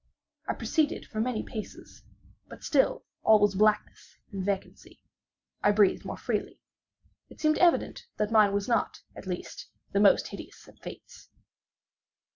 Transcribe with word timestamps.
I 0.47 0.55
proceeded 0.55 1.05
for 1.05 1.21
many 1.21 1.43
paces; 1.43 2.01
but 2.47 2.63
still 2.63 3.05
all 3.21 3.39
was 3.39 3.53
blackness 3.53 4.17
and 4.31 4.43
vacancy. 4.43 4.99
I 5.61 5.71
breathed 5.71 6.05
more 6.05 6.17
freely. 6.17 6.59
It 7.29 7.39
seemed 7.39 7.59
evident 7.59 8.07
that 8.17 8.31
mine 8.31 8.51
was 8.51 8.67
not, 8.67 9.03
at 9.15 9.27
least, 9.27 9.69
the 9.91 9.99
most 9.99 10.29
hideous 10.29 10.67
of 10.67 10.79
fates. 10.79 11.29